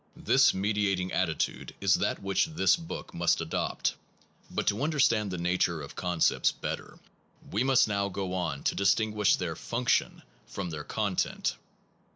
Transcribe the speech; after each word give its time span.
This 0.17 0.51
mediating 0.51 1.11
attitude 1.11 1.75
is 1.79 1.93
that 1.93 2.23
which 2.23 2.47
this 2.47 2.75
book 2.75 3.13
must 3.13 3.39
adopt. 3.39 3.93
But 4.49 4.65
to 4.65 4.81
understand 4.81 5.29
the 5.29 5.37
nature 5.37 5.83
of 5.83 5.95
concepts 5.95 6.51
better 6.51 6.97
we 7.51 7.63
must 7.63 7.87
now 7.87 8.09
go 8.09 8.33
on 8.33 8.63
to 8.63 8.73
distinguish 8.73 9.35
their 9.35 9.55
function 9.55 10.23
from 10.47 10.71
their 10.71 10.83
content. 10.83 11.55